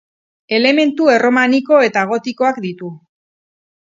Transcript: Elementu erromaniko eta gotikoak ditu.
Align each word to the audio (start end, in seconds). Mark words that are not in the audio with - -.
Elementu 0.59 1.11
erromaniko 1.17 1.81
eta 1.89 2.07
gotikoak 2.13 2.59
ditu. 2.65 2.91